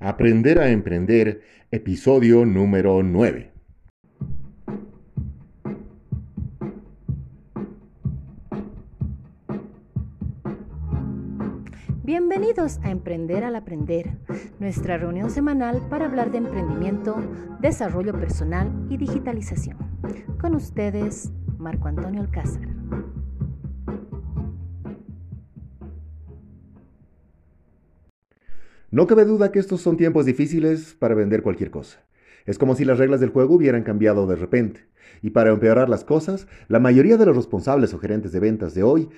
[0.00, 1.40] Aprender a Emprender,
[1.72, 3.50] episodio número 9.
[12.04, 14.18] Bienvenidos a Emprender al Aprender,
[14.60, 17.16] nuestra reunión semanal para hablar de emprendimiento,
[17.60, 19.78] desarrollo personal y digitalización.
[20.40, 22.77] Con ustedes, Marco Antonio Alcázar.
[28.90, 32.00] No cabe duda que estos son tiempos difíciles para vender cualquier cosa.
[32.46, 34.86] Es como si las reglas del juego hubieran cambiado de repente.
[35.20, 38.82] Y para empeorar las cosas, la mayoría de los responsables o gerentes de ventas de
[38.82, 39.10] hoy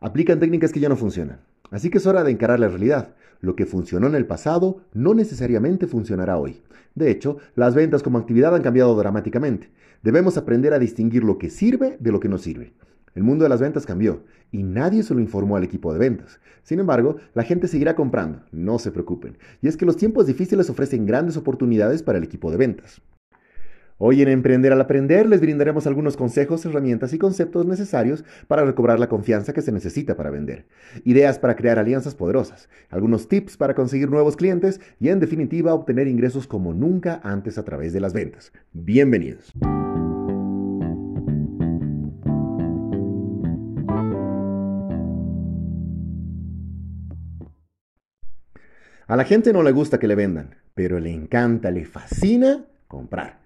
[0.00, 1.38] aplican técnicas que ya no funcionan.
[1.70, 3.14] Así que es hora de encarar la realidad.
[3.40, 6.60] Lo que funcionó en el pasado no necesariamente funcionará hoy.
[6.96, 9.70] De hecho, las ventas como actividad han cambiado dramáticamente.
[10.02, 12.72] Debemos aprender a distinguir lo que sirve de lo que no sirve.
[13.14, 16.40] El mundo de las ventas cambió y nadie se lo informó al equipo de ventas.
[16.62, 19.38] Sin embargo, la gente seguirá comprando, no se preocupen.
[19.60, 23.02] Y es que los tiempos difíciles ofrecen grandes oportunidades para el equipo de ventas.
[24.04, 28.98] Hoy en Emprender al Aprender les brindaremos algunos consejos, herramientas y conceptos necesarios para recobrar
[28.98, 30.66] la confianza que se necesita para vender,
[31.04, 36.08] ideas para crear alianzas poderosas, algunos tips para conseguir nuevos clientes y en definitiva obtener
[36.08, 38.52] ingresos como nunca antes a través de las ventas.
[38.72, 39.52] Bienvenidos.
[49.12, 53.40] A la gente no le gusta que le vendan, pero le encanta, le fascina comprar.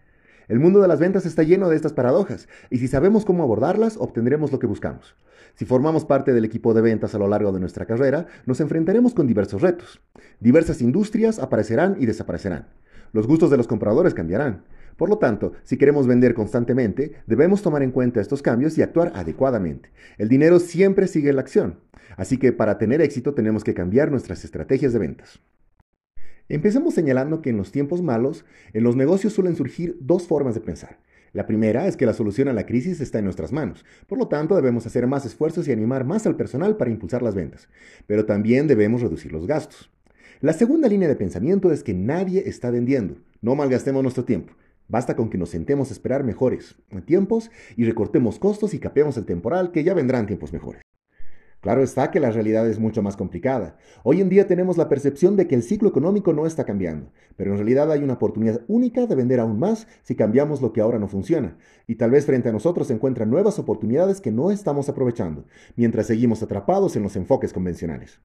[0.47, 3.97] El mundo de las ventas está lleno de estas paradojas, y si sabemos cómo abordarlas,
[3.97, 5.17] obtendremos lo que buscamos.
[5.56, 9.12] Si formamos parte del equipo de ventas a lo largo de nuestra carrera, nos enfrentaremos
[9.12, 10.00] con diversos retos.
[10.39, 12.69] Diversas industrias aparecerán y desaparecerán.
[13.12, 14.62] Los gustos de los compradores cambiarán.
[14.97, 19.11] Por lo tanto, si queremos vender constantemente, debemos tomar en cuenta estos cambios y actuar
[19.17, 19.91] adecuadamente.
[20.17, 21.80] El dinero siempre sigue la acción,
[22.17, 25.41] así que para tener éxito tenemos que cambiar nuestras estrategias de ventas.
[26.48, 30.61] Empecemos señalando que en los tiempos malos, en los negocios suelen surgir dos formas de
[30.61, 30.98] pensar.
[31.33, 34.29] La primera es que la solución a la crisis está en nuestras manos, por lo
[34.29, 37.68] tanto debemos hacer más esfuerzos y animar más al personal para impulsar las ventas,
[38.07, 39.90] pero también debemos reducir los gastos.
[40.40, 44.55] La segunda línea de pensamiento es que nadie está vendiendo, no malgastemos nuestro tiempo.
[44.89, 49.27] Basta con que nos sentemos a esperar mejores tiempos y recortemos costos y capeemos el
[49.27, 50.86] temporal, que ya vendrán tiempos mejores.
[51.66, 53.77] Claro está que la realidad es mucho más complicada.
[54.04, 57.50] Hoy en día tenemos la percepción de que el ciclo económico no está cambiando, pero
[57.50, 61.00] en realidad hay una oportunidad única de vender aún más si cambiamos lo que ahora
[61.00, 61.58] no funciona.
[61.88, 65.44] Y tal vez frente a nosotros se encuentran nuevas oportunidades que no estamos aprovechando,
[65.74, 68.20] mientras seguimos atrapados en los enfoques convencionales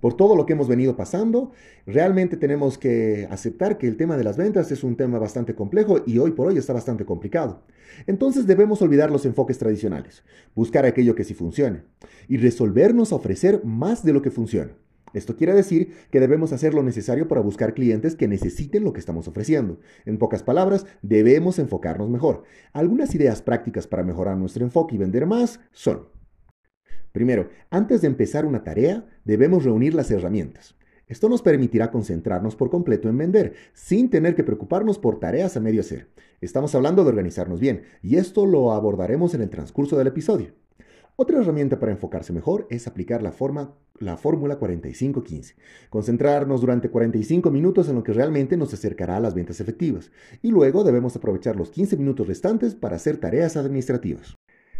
[0.00, 1.52] por todo lo que hemos venido pasando,
[1.86, 6.02] realmente tenemos que aceptar que el tema de las ventas es un tema bastante complejo
[6.06, 7.62] y hoy por hoy está bastante complicado.
[8.06, 10.22] Entonces debemos olvidar los enfoques tradicionales,
[10.54, 11.82] buscar aquello que sí funcione
[12.28, 14.72] y resolvernos a ofrecer más de lo que funciona.
[15.14, 19.00] Esto quiere decir que debemos hacer lo necesario para buscar clientes que necesiten lo que
[19.00, 19.78] estamos ofreciendo.
[20.04, 22.42] En pocas palabras, debemos enfocarnos mejor.
[22.74, 26.08] Algunas ideas prácticas para mejorar nuestro enfoque y vender más son
[27.16, 30.76] Primero, antes de empezar una tarea, debemos reunir las herramientas.
[31.06, 35.60] Esto nos permitirá concentrarnos por completo en vender, sin tener que preocuparnos por tareas a
[35.60, 36.10] medio hacer.
[36.42, 40.52] Estamos hablando de organizarnos bien, y esto lo abordaremos en el transcurso del episodio.
[41.16, 45.54] Otra herramienta para enfocarse mejor es aplicar la, forma, la fórmula 45-15.
[45.88, 50.10] Concentrarnos durante 45 minutos en lo que realmente nos acercará a las ventas efectivas.
[50.42, 54.36] Y luego debemos aprovechar los 15 minutos restantes para hacer tareas administrativas.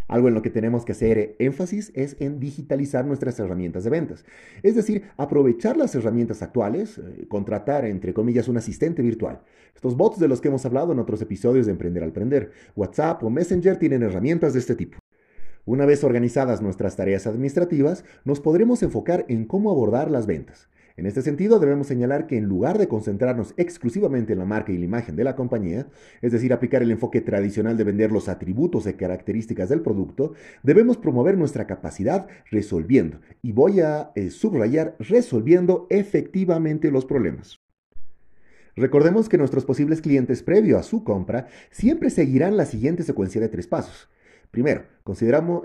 [0.09, 4.25] Algo en lo que tenemos que hacer énfasis es en digitalizar nuestras herramientas de ventas.
[4.63, 9.43] Es decir, aprovechar las herramientas actuales, eh, contratar, entre comillas, un asistente virtual.
[9.75, 13.23] Estos bots de los que hemos hablado en otros episodios de Emprender al Aprender, WhatsApp
[13.25, 14.99] o Messenger tienen herramientas de este tipo.
[15.65, 20.69] Una vez organizadas nuestras tareas administrativas, nos podremos enfocar en cómo abordar las ventas.
[20.97, 24.79] En este sentido, debemos señalar que en lugar de concentrarnos exclusivamente en la marca y
[24.79, 25.89] la imagen de la compañía,
[26.23, 30.97] es decir, aplicar el enfoque tradicional de vender los atributos y características del producto, debemos
[30.97, 37.61] promover nuestra capacidad resolviendo, y voy a eh, subrayar, resolviendo efectivamente los problemas.
[38.75, 43.49] Recordemos que nuestros posibles clientes previo a su compra siempre seguirán la siguiente secuencia de
[43.51, 44.09] tres pasos.
[44.51, 44.85] Primero,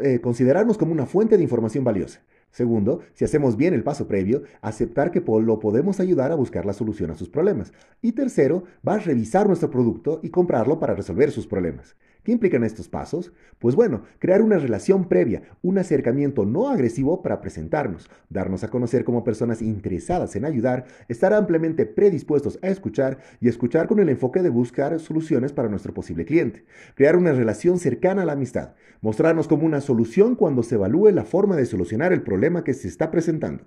[0.01, 2.21] eh, considerarnos como una fuente de información valiosa.
[2.51, 6.73] Segundo, si hacemos bien el paso previo, aceptar que lo podemos ayudar a buscar la
[6.73, 7.71] solución a sus problemas.
[8.01, 11.95] Y tercero, va a revisar nuestro producto y comprarlo para resolver sus problemas.
[12.23, 13.33] ¿Qué implican estos pasos?
[13.57, 19.03] Pues bueno, crear una relación previa, un acercamiento no agresivo para presentarnos, darnos a conocer
[19.03, 24.43] como personas interesadas en ayudar, estar ampliamente predispuestos a escuchar y escuchar con el enfoque
[24.43, 26.63] de buscar soluciones para nuestro posible cliente,
[26.93, 31.25] crear una relación cercana a la amistad, mostrarnos como una solución cuando se evalúe la
[31.25, 33.65] forma de solucionar el problema que se está presentando.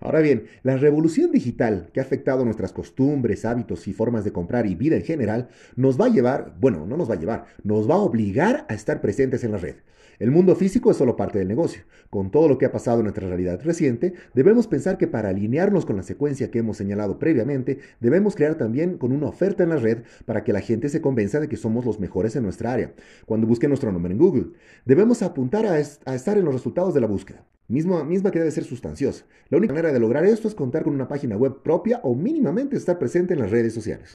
[0.00, 4.66] Ahora bien, la revolución digital que ha afectado nuestras costumbres, hábitos y formas de comprar
[4.66, 7.88] y vida en general nos va a llevar, bueno, no nos va a llevar, nos
[7.88, 9.76] va a obligar a estar presentes en la red.
[10.18, 11.82] El mundo físico es solo parte del negocio.
[12.08, 15.84] Con todo lo que ha pasado en nuestra realidad reciente, debemos pensar que para alinearnos
[15.84, 19.76] con la secuencia que hemos señalado previamente, debemos crear también con una oferta en la
[19.76, 22.94] red para que la gente se convenza de que somos los mejores en nuestra área.
[23.26, 24.52] Cuando busque nuestro nombre en Google,
[24.86, 27.44] debemos apuntar a, estar en los resultados de la búsqueda.
[27.68, 29.24] Misma, misma que debe ser sustanciosa.
[29.50, 32.76] La única manera de lograr esto es contar con una página web propia o mínimamente
[32.76, 34.14] estar presente en las redes sociales.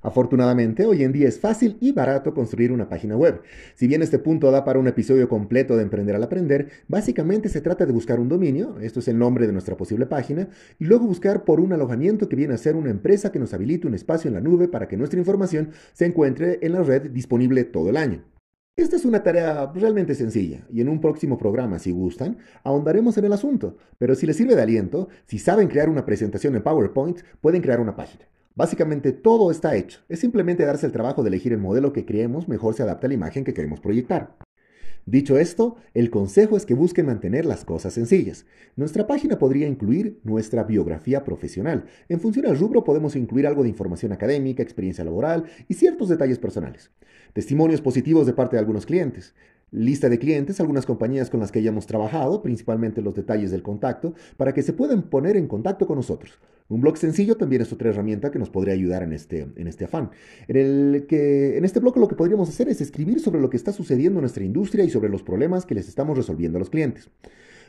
[0.00, 3.42] Afortunadamente, hoy en día es fácil y barato construir una página web.
[3.74, 7.60] Si bien este punto da para un episodio completo de Emprender al Aprender, básicamente se
[7.60, 10.48] trata de buscar un dominio, esto es el nombre de nuestra posible página,
[10.78, 13.86] y luego buscar por un alojamiento que viene a ser una empresa que nos habilite
[13.86, 17.64] un espacio en la nube para que nuestra información se encuentre en la red disponible
[17.64, 18.24] todo el año.
[18.76, 23.24] Esta es una tarea realmente sencilla y en un próximo programa, si gustan, ahondaremos en
[23.24, 27.18] el asunto, pero si les sirve de aliento, si saben crear una presentación en PowerPoint,
[27.40, 28.24] pueden crear una página.
[28.58, 30.00] Básicamente todo está hecho.
[30.08, 33.08] Es simplemente darse el trabajo de elegir el modelo que creemos mejor se adapta a
[33.08, 34.36] la imagen que queremos proyectar.
[35.06, 38.46] Dicho esto, el consejo es que busquen mantener las cosas sencillas.
[38.74, 41.84] Nuestra página podría incluir nuestra biografía profesional.
[42.08, 46.40] En función al rubro podemos incluir algo de información académica, experiencia laboral y ciertos detalles
[46.40, 46.90] personales.
[47.34, 49.34] Testimonios positivos de parte de algunos clientes
[49.70, 54.14] lista de clientes, algunas compañías con las que hayamos trabajado, principalmente los detalles del contacto,
[54.36, 56.38] para que se puedan poner en contacto con nosotros.
[56.68, 59.86] Un blog sencillo también es otra herramienta que nos podría ayudar en este, en este
[59.86, 60.10] afán.
[60.48, 63.56] En, el que, en este blog lo que podríamos hacer es escribir sobre lo que
[63.56, 66.68] está sucediendo en nuestra industria y sobre los problemas que les estamos resolviendo a los
[66.68, 67.08] clientes.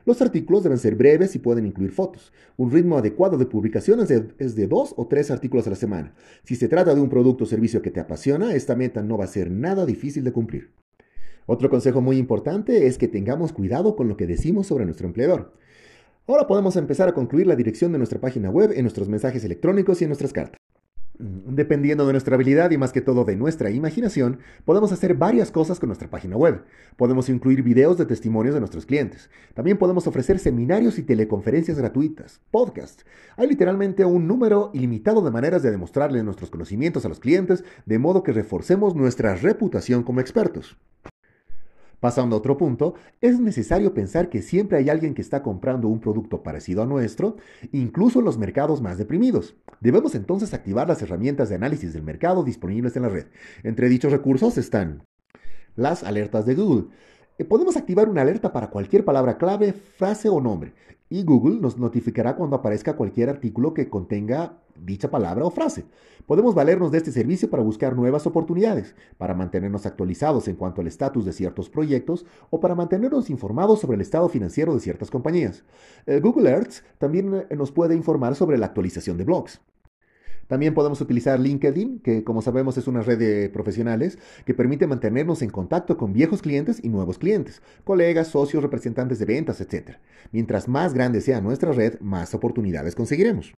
[0.05, 2.33] Los artículos deben ser breves y pueden incluir fotos.
[2.57, 6.13] Un ritmo adecuado de publicaciones es de dos o tres artículos a la semana.
[6.43, 9.25] Si se trata de un producto o servicio que te apasiona, esta meta no va
[9.25, 10.71] a ser nada difícil de cumplir.
[11.51, 15.51] Otro consejo muy importante es que tengamos cuidado con lo que decimos sobre nuestro empleador.
[16.27, 19.99] Ahora podemos empezar a concluir la dirección de nuestra página web en nuestros mensajes electrónicos
[19.99, 20.59] y en nuestras cartas.
[21.17, 25.49] Mm, dependiendo de nuestra habilidad y más que todo de nuestra imaginación, podemos hacer varias
[25.49, 26.65] cosas con nuestra página web.
[26.97, 29.31] Podemos incluir videos de testimonios de nuestros clientes.
[29.55, 33.07] También podemos ofrecer seminarios y teleconferencias gratuitas, podcasts.
[33.37, 37.97] Hay literalmente un número ilimitado de maneras de demostrarle nuestros conocimientos a los clientes, de
[37.97, 40.77] modo que reforcemos nuestra reputación como expertos.
[41.99, 45.99] Pasando a otro punto, es necesario pensar que siempre hay alguien que está comprando un
[45.99, 47.35] producto parecido a nuestro,
[47.73, 49.55] incluso en los mercados más deprimidos.
[49.81, 53.27] Debemos entonces activar las herramientas de análisis del mercado disponibles en la red.
[53.63, 55.03] Entre dichos recursos están
[55.75, 56.87] las alertas de Google.
[57.39, 60.73] Eh, podemos activar una alerta para cualquier palabra clave, frase o nombre,
[61.09, 65.85] y Google nos notificará cuando aparezca cualquier artículo que contenga dicha palabra o frase.
[66.25, 70.87] Podemos valernos de este servicio para buscar nuevas oportunidades, para mantenernos actualizados en cuanto al
[70.87, 75.63] estatus de ciertos proyectos o para mantenernos informados sobre el estado financiero de ciertas compañías.
[76.07, 79.61] Eh, Google Earth también eh, nos puede informar sobre la actualización de blogs.
[80.49, 85.43] También podemos utilizar LinkedIn, que como sabemos es una red de profesionales que permite mantenernos
[85.43, 89.97] en contacto con viejos clientes y nuevos clientes, colegas, socios, representantes de ventas, etc.
[90.31, 93.53] Mientras más grande sea nuestra red, más oportunidades conseguiremos.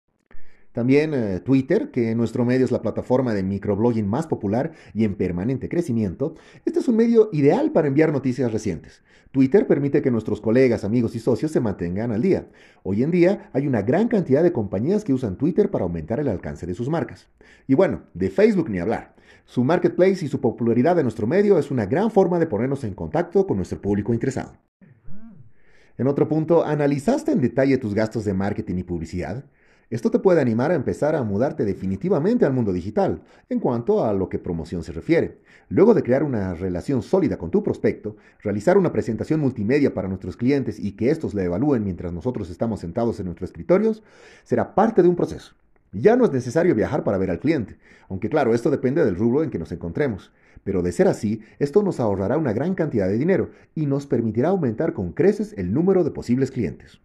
[0.80, 5.04] También eh, Twitter, que en nuestro medio es la plataforma de microblogging más popular y
[5.04, 9.02] en permanente crecimiento, este es un medio ideal para enviar noticias recientes.
[9.34, 12.48] Twitter permite que nuestros colegas, amigos y socios se mantengan al día.
[12.84, 16.30] Hoy en día hay una gran cantidad de compañías que usan Twitter para aumentar el
[16.30, 17.28] alcance de sus marcas.
[17.68, 19.16] Y bueno, de Facebook ni hablar.
[19.44, 22.94] Su marketplace y su popularidad en nuestro medio es una gran forma de ponernos en
[22.94, 24.54] contacto con nuestro público interesado.
[25.98, 29.44] En otro punto, ¿analizaste en detalle tus gastos de marketing y publicidad?
[29.90, 34.14] Esto te puede animar a empezar a mudarte definitivamente al mundo digital en cuanto a
[34.14, 35.40] lo que promoción se refiere.
[35.68, 40.38] Luego de crear una relación sólida con tu prospecto, realizar una presentación multimedia para nuestros
[40.38, 44.04] clientes y que estos la evalúen mientras nosotros estamos sentados en nuestros escritorios,
[44.44, 45.56] será parte de un proceso.
[45.92, 47.80] Ya no es necesario viajar para ver al cliente,
[48.10, 50.32] aunque claro, esto depende del rubro en que nos encontremos.
[50.64, 54.50] Pero de ser así, esto nos ahorrará una gran cantidad de dinero y nos permitirá
[54.50, 57.00] aumentar con creces el número de posibles clientes.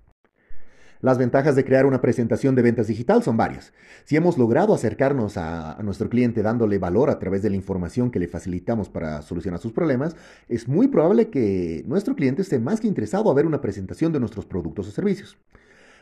[1.04, 3.74] Las ventajas de crear una presentación de ventas digital son varias.
[4.06, 8.18] Si hemos logrado acercarnos a, nuestro cliente dándole valor a través de la información que
[8.18, 10.16] le facilitamos para solucionar sus problemas,
[10.48, 14.20] es muy probable que nuestro cliente esté más que interesado a ver una presentación de
[14.20, 15.36] nuestros productos o servicios.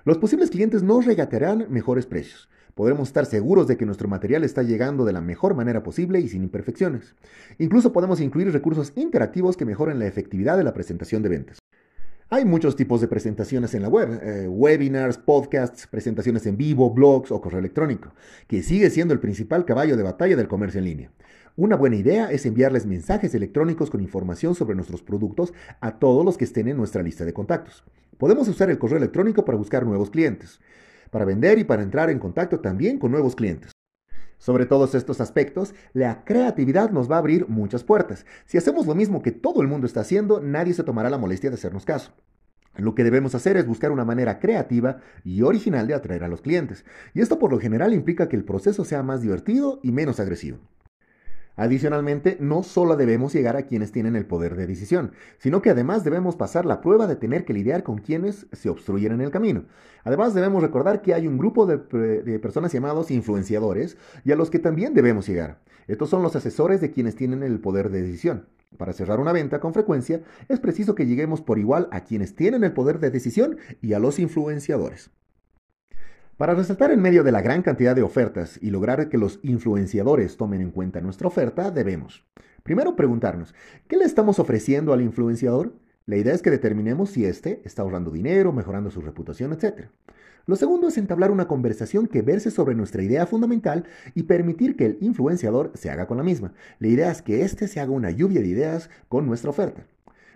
[0.05, 2.49] Los posibles clientes nos regatearán mejores precios.
[2.77, 6.29] Podremos estar seguros de que nuestro material está llegando de la mejor manera posible y
[6.29, 7.17] sin imperfecciones.
[7.59, 11.59] Incluso podemos incluir recursos interactivos que mejoren la efectividad de la presentación de ventas.
[12.35, 17.31] Hay muchos tipos de presentaciones en la web, eh, webinars, podcasts, presentaciones en vivo, blogs
[17.31, 18.15] o correo electrónico,
[18.47, 21.11] que sigue siendo el principal caballo de batalla del comercio en línea.
[21.57, 26.39] Una buena idea es enviarles mensajes electrónicos con información sobre nuestros productos a todos los
[26.39, 27.85] que estén en nuestra lista de contactos.
[28.17, 30.59] Podemos usar el correo electrónico para buscar nuevos clientes,
[31.11, 33.73] para vender y para entrar en contacto también con nuevos clientes.
[34.43, 38.27] Sobre todos estos aspectos, la creatividad nos va a abrir muchas puertas.
[38.45, 41.49] Si hacemos lo mismo que todo el mundo está haciendo, nadie se tomará la molestia
[41.49, 42.11] de hacernos caso.
[42.75, 46.41] Lo que debemos hacer es buscar una manera creativa y original de atraer a los
[46.41, 46.85] clientes.
[47.15, 50.59] Y esto por lo general implica que el proceso sea más divertido y menos agresivo.
[51.57, 56.03] Adicionalmente, no solo debemos llegar a quienes tienen el poder de decisión, sino que además
[56.03, 59.65] debemos pasar la prueba de tener que lidiar con quienes se obstruyen en el camino.
[60.05, 61.77] Además, debemos recordar que hay un grupo de,
[62.23, 65.59] de, personas llamados influenciadores y a los que también debemos llegar.
[65.89, 68.47] Estos son los asesores de quienes tienen el poder de decisión.
[68.79, 72.65] Para cerrar una venta con frecuencia, es preciso que lleguemos por igual a quienes tienen
[72.65, 75.11] el poder de decisión y a los influenciadores.
[76.43, 80.37] Para resaltar en medio de la gran cantidad de ofertas y lograr que los influenciadores
[80.37, 82.27] tomen en cuenta nuestra oferta, debemos,
[82.65, 83.55] primero, preguntarnos,
[83.87, 85.73] ¿qué le estamos ofreciendo al influenciador?
[86.05, 89.87] La idea es que determinemos si éste está ahorrando dinero, mejorando su reputación, etc.
[90.47, 93.85] Lo segundo es entablar una conversación que verse sobre nuestra idea fundamental
[94.17, 96.55] y permitir que el influenciador se haga con la misma.
[96.81, 99.87] La idea es que éste se haga una lluvia de ideas con nuestra oferta.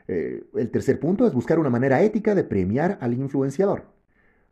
[0.07, 3.96] Eh, el tercer punto es buscar una manera ética de premiar al influenciador.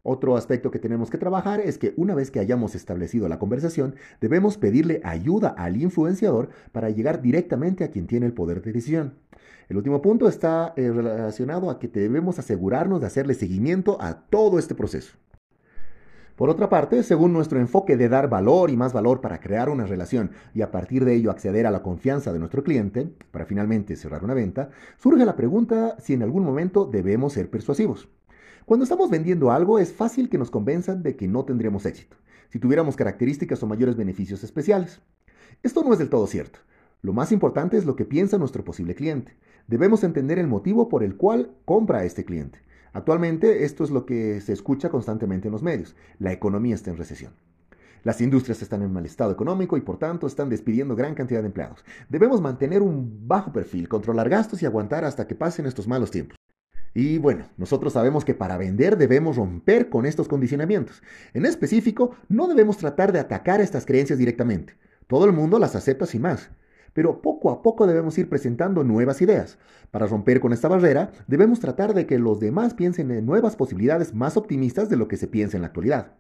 [0.07, 3.95] Otro aspecto que tenemos que trabajar es que una vez que hayamos establecido la conversación,
[4.21, 9.15] debemos pedirle ayuda al influenciador para llegar directamente a quien tiene el poder de decisión.
[9.71, 14.59] El último punto está eh, relacionado a que debemos asegurarnos de hacerle seguimiento a todo
[14.59, 15.17] este proceso.
[16.37, 19.87] Por otra parte, según nuestro enfoque de dar valor y más valor para crear una
[19.87, 23.97] relación y a partir de ello acceder a la confianza de nuestro cliente, para finalmente
[23.97, 24.69] cerrar una venta,
[24.99, 28.11] surge la pregunta si en algún momento debemos ser persuasivos.
[28.67, 32.17] Cuando estamos vendiendo algo es fácil que nos convenzan de que no tendremos éxito,
[32.49, 35.03] si tuviéramos características o mayores beneficios especiales.
[35.63, 36.61] Esto no es del todo cierto.
[37.03, 39.37] Lo más importante es lo que piensa nuestro posible cliente.
[39.67, 42.61] Debemos entender el motivo por el cual compra a este cliente.
[42.95, 45.95] Actualmente esto es lo que se escucha constantemente en los medios.
[46.19, 47.35] La economía está en recesión.
[48.03, 51.49] Las industrias están en mal estado económico y por tanto están despidiendo gran cantidad de
[51.49, 51.85] empleados.
[52.09, 56.39] Debemos mantener un bajo perfil, controlar gastos y aguantar hasta que pasen estos malos tiempos.
[56.95, 61.03] Y bueno, nosotros sabemos que para vender debemos romper con estos condicionamientos.
[61.33, 64.75] En específico, no debemos tratar de atacar estas creencias directamente.
[65.09, 66.51] Todo el mundo las acepta sin más.
[66.93, 69.59] Pero poco a poco debemos ir presentando nuevas ideas.
[69.91, 74.15] Para romper con esta barrera, debemos tratar de que los demás piensen en nuevas posibilidades
[74.15, 76.13] más optimistas de lo que se piensa en la actualidad.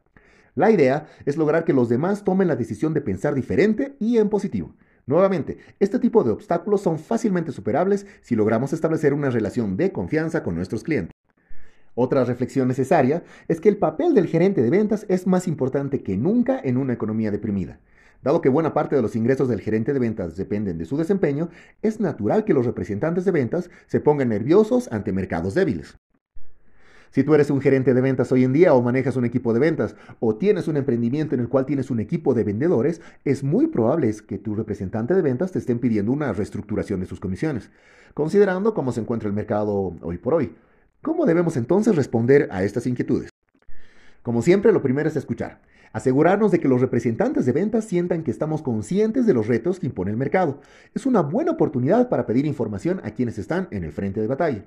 [0.56, 4.28] La idea es lograr que los demás tomen la decisión de pensar diferente y en
[4.28, 4.74] positivo.
[5.06, 10.42] Nuevamente, este tipo de obstáculos son fácilmente superables si logramos establecer una relación de confianza
[10.42, 11.12] con nuestros clientes.
[11.94, 16.16] Otra reflexión necesaria es que el papel del gerente de ventas es más importante que
[16.16, 17.78] nunca en una economía deprimida.
[18.22, 21.50] Dado que buena parte de los ingresos del gerente de ventas dependen de su desempeño,
[21.82, 25.96] es natural que los representantes de ventas se pongan nerviosos ante mercados débiles.
[27.14, 29.60] Si tú eres un gerente de ventas hoy en día o manejas un equipo de
[29.60, 33.68] ventas o tienes un emprendimiento en el cual tienes un equipo de vendedores, es muy
[33.68, 37.70] probable que tu representante de ventas te estén pidiendo una reestructuración de sus comisiones,
[38.14, 40.56] considerando cómo se encuentra el mercado hoy por hoy.
[41.02, 43.30] ¿Cómo debemos entonces responder a estas inquietudes?
[44.24, 45.60] Como siempre, lo primero es escuchar.
[45.92, 49.86] Asegurarnos de que los representantes de ventas sientan que estamos conscientes de los retos que
[49.86, 50.62] impone el mercado.
[50.94, 54.64] Es una buena oportunidad para pedir información a quienes están en el frente de batalla.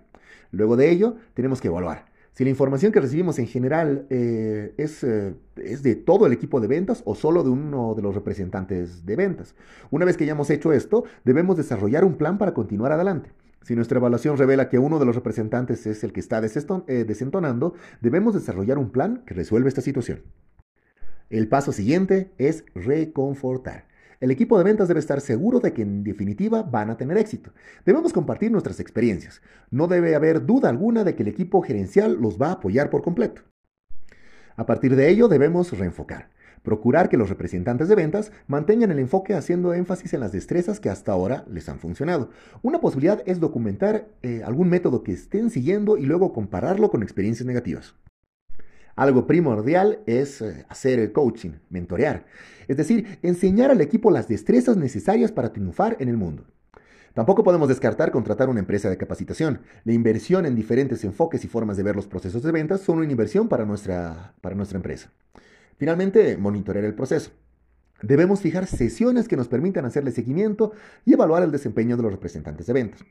[0.52, 2.16] Luego de ello, tenemos que evaluar.
[2.38, 6.62] Si la información que recibimos en general eh, es, eh, es, de todo el equipo
[6.62, 9.56] de ventas o solo de uno de los representantes de ventas.
[9.90, 13.32] Una vez que hayamos hecho esto, debemos desarrollar un plan para continuar adelante.
[13.64, 17.74] Si nuestra evaluación revela que uno de los representantes es el que está eh, desentonando,
[18.02, 20.22] debemos desarrollar un plan que resuelva esta situación.
[21.32, 23.87] El paso siguiente es reconfortar.
[24.20, 27.52] El equipo de ventas debe estar seguro de que en definitiva van a tener éxito.
[27.86, 29.42] Debemos compartir nuestras experiencias.
[29.70, 33.04] No debe haber duda alguna de que el equipo gerencial los va a apoyar por
[33.04, 33.44] completo.
[34.56, 36.32] A partir de ello debemos reenfocar.
[36.64, 40.90] Procurar que los representantes de ventas mantengan el enfoque haciendo énfasis en las destrezas que
[40.90, 42.32] hasta ahora les han funcionado.
[42.64, 47.46] Una posibilidad es documentar eh, algún método que estén siguiendo y luego compararlo con experiencias
[47.46, 47.96] negativas.
[48.98, 52.26] Algo primordial es eh, hacer el coaching, mentorear,
[52.68, 56.46] es decir, enseñar al equipo las destrezas necesarias para triunfar en el mundo.
[57.14, 59.62] Tampoco podemos descartar contratar una empresa de capacitación.
[59.86, 63.10] La inversión en diferentes enfoques y formas de ver los procesos de ventas son una
[63.10, 65.12] inversión para nuestra, para nuestra empresa.
[65.78, 67.30] Finalmente, monitorear el proceso.
[68.02, 70.72] Debemos fijar sesiones que nos permitan hacerle seguimiento
[71.06, 73.06] y evaluar el desempeño de los representantes de ventas.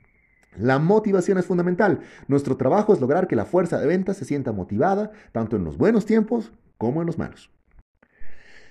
[0.57, 2.01] La motivación es fundamental.
[2.29, 5.77] Nuestro trabajo es lograr que la fuerza de ventas se sienta motivada, tanto en los
[5.77, 7.51] buenos tiempos como en los malos.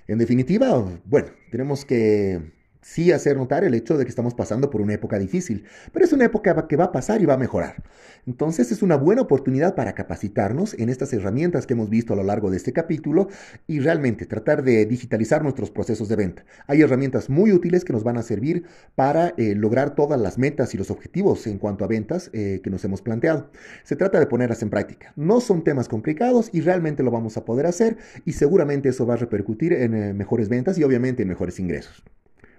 [0.08, 2.54] En definitiva, bueno, tenemos que
[2.86, 6.14] sí hacer notar el hecho de que estamos pasando por una época difícil, pero es
[6.14, 7.84] una época que va a pasar y va a mejorar.
[8.28, 12.22] Entonces es una buena oportunidad para capacitarnos en estas herramientas que hemos visto a lo
[12.22, 13.28] largo de este capítulo
[13.66, 16.46] y realmente tratar de digitalizar nuestros procesos de venta.
[16.68, 20.76] Hay herramientas muy útiles que nos van a servir para eh, lograr todas las metas
[20.76, 23.50] y los objetivos en cuanto a ventas eh, que nos hemos planteado.
[23.84, 25.12] Se trata de ponerlas en práctica.
[25.16, 29.16] No son temas complicados y realmente lo vamos a poder hacer y seguramente eso va
[29.16, 32.04] a repercutir en eh, mejores ventas y obviamente en mejores ingresos.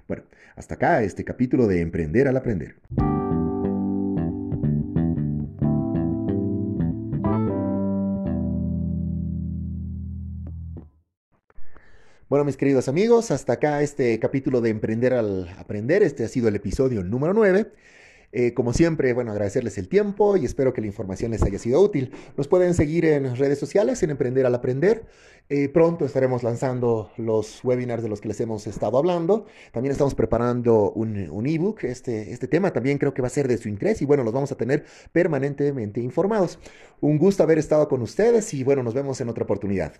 [0.09, 0.23] Bueno,
[0.55, 2.77] hasta acá este capítulo de Emprender al Aprender.
[12.29, 16.05] Bueno, mis queridos amigos, hasta acá este capítulo de Emprender al Aprender.
[16.05, 17.73] Este ha sido el episodio número 9.
[18.38, 21.81] Eh, como siempre, bueno, agradecerles el tiempo y espero que la información les haya sido
[21.81, 22.12] útil.
[22.37, 25.07] Nos pueden seguir en redes sociales, en Emprender al Aprender.
[25.49, 29.47] Eh, pronto estaremos lanzando los webinars de los que les hemos estado hablando.
[29.73, 31.85] También estamos preparando un, un ebook.
[31.85, 34.35] Este, este tema también creo que va a ser de su interés y bueno, los
[34.35, 36.59] vamos a tener permanentemente informados.
[37.00, 39.95] Un gusto haber estado con ustedes y bueno, nos vemos en otra oportunidad.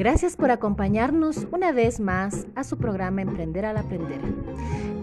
[0.00, 4.22] Gracias por acompañarnos una vez más a su programa Emprender al Aprender.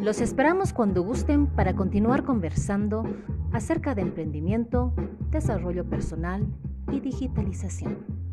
[0.02, 3.04] Los esperamos cuando gusten para continuar conversando
[3.52, 4.96] acerca de emprendimiento,
[5.30, 6.48] desarrollo personal
[6.92, 8.27] y digitalización.